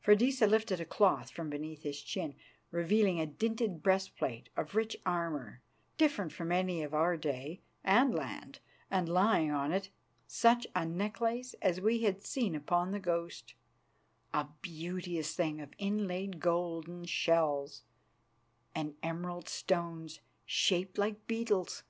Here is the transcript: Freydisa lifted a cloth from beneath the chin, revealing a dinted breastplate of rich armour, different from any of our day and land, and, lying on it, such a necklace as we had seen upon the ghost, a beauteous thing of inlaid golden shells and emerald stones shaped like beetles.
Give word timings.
Freydisa 0.00 0.44
lifted 0.44 0.80
a 0.80 0.84
cloth 0.84 1.30
from 1.30 1.50
beneath 1.50 1.84
the 1.84 1.92
chin, 1.92 2.34
revealing 2.72 3.20
a 3.20 3.26
dinted 3.26 3.80
breastplate 3.80 4.48
of 4.56 4.74
rich 4.74 4.96
armour, 5.06 5.62
different 5.96 6.32
from 6.32 6.50
any 6.50 6.82
of 6.82 6.92
our 6.94 7.16
day 7.16 7.60
and 7.84 8.12
land, 8.12 8.58
and, 8.90 9.08
lying 9.08 9.52
on 9.52 9.70
it, 9.70 9.90
such 10.26 10.66
a 10.74 10.84
necklace 10.84 11.54
as 11.62 11.80
we 11.80 12.02
had 12.02 12.24
seen 12.24 12.56
upon 12.56 12.90
the 12.90 12.98
ghost, 12.98 13.54
a 14.34 14.48
beauteous 14.62 15.36
thing 15.36 15.60
of 15.60 15.70
inlaid 15.78 16.40
golden 16.40 17.04
shells 17.04 17.84
and 18.74 18.96
emerald 19.00 19.48
stones 19.48 20.18
shaped 20.44 20.98
like 20.98 21.24
beetles. 21.28 21.84